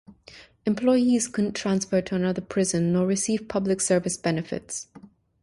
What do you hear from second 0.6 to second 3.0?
Employees couldn't transfer to another prison